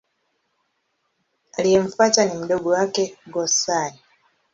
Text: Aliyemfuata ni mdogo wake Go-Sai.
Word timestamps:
Aliyemfuata 1.57 2.25
ni 2.25 2.33
mdogo 2.43 2.69
wake 2.69 3.17
Go-Sai. 3.27 3.91